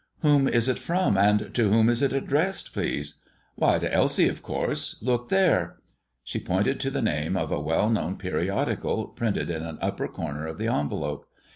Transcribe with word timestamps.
"Whom 0.21 0.47
is 0.47 0.67
it 0.67 0.79
from, 0.79 1.15
and 1.15 1.53
to 1.53 1.69
whom 1.69 1.87
is 1.87 2.01
it 2.01 2.11
addressed, 2.11 2.73
please?" 2.73 3.19
"Why, 3.53 3.77
to 3.77 3.93
Elsie, 3.93 4.27
of 4.29 4.41
course. 4.41 4.95
Look 4.99 5.29
there!" 5.29 5.77
She 6.23 6.39
pointed 6.39 6.79
to 6.79 6.89
the 6.89 7.03
name 7.03 7.37
of 7.37 7.51
a 7.51 7.59
well 7.61 7.87
known 7.87 8.15
periodical, 8.17 9.09
printed 9.09 9.51
in 9.51 9.61
an 9.61 9.77
upper 9.79 10.07
corner 10.07 10.47
of 10.47 10.57
the 10.57 10.69
envelope. 10.73 11.27